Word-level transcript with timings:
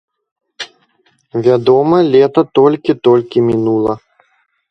Вядома, 1.47 1.97
лета 2.15 2.41
толькі-толькі 2.59 3.43
мінула! 3.51 3.93